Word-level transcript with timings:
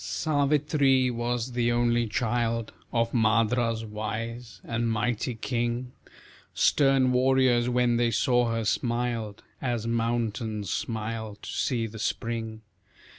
Savitri 0.03 1.11
was 1.11 1.51
the 1.51 1.71
only 1.71 2.07
child 2.07 2.73
Of 2.91 3.11
Madra's 3.11 3.85
wise 3.85 4.59
and 4.63 4.89
mighty 4.91 5.35
king; 5.35 5.91
Stern 6.55 7.11
warriors, 7.11 7.69
when 7.69 7.97
they 7.97 8.09
saw 8.09 8.49
her, 8.51 8.65
smiled, 8.65 9.43
As 9.61 9.85
mountains 9.85 10.71
smile 10.71 11.37
to 11.43 11.49
see 11.51 11.85
the 11.85 11.99
spring. 11.99 12.61